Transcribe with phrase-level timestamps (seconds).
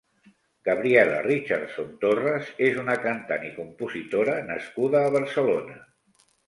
[0.69, 5.83] Gabriela Richardson Torres és una cantant i compositora nascuda a Barcelona.